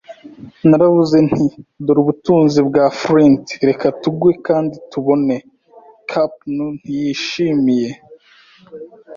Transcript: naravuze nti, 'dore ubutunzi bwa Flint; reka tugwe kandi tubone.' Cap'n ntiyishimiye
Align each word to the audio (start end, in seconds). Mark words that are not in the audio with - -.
naravuze 0.69 1.17
nti, 1.27 1.45
'dore 1.81 1.99
ubutunzi 2.01 2.59
bwa 2.67 2.85
Flint; 2.99 3.45
reka 3.69 3.87
tugwe 4.01 4.31
kandi 4.47 4.75
tubone.' 4.91 5.35
Cap'n 6.11 6.55
ntiyishimiye 6.77 7.89